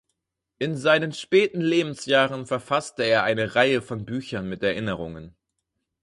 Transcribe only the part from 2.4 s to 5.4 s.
verfasste er eine Reihe von Büchern mit Erinnerungen.